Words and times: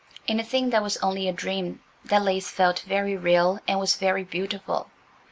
In 0.25 0.39
a 0.39 0.43
thing 0.43 0.71
that 0.71 0.81
was 0.81 0.97
only 0.97 1.27
a 1.29 1.31
dream 1.31 1.79
that 2.05 2.23
lace 2.23 2.49
felt 2.49 2.79
very 2.79 3.15
real, 3.15 3.59
and 3.67 3.79
was 3.79 3.97
very 3.97 4.23
beautiful. 4.23 4.89